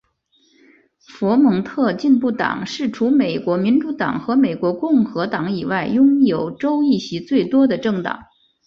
[1.05, 8.23] 佛蒙特进步党是除美国民主党和美国共和党以外拥有州议席最多的政党。